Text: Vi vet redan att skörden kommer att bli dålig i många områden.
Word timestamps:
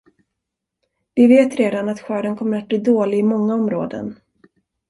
Vi 1.15 1.27
vet 1.27 1.55
redan 1.55 1.89
att 1.89 1.99
skörden 1.99 2.35
kommer 2.37 2.57
att 2.57 2.67
bli 2.67 2.77
dålig 2.77 3.19
i 3.19 3.23
många 3.23 3.53
områden. 3.53 4.19